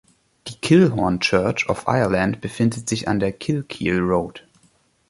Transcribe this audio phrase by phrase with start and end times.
[0.47, 4.43] Die Kilhorne Church of Ireland befindet sich an der Kilkeel Road.